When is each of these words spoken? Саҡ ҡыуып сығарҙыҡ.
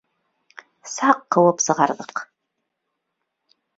Саҡ 0.93 1.21
ҡыуып 1.37 1.63
сығарҙыҡ. 1.67 2.25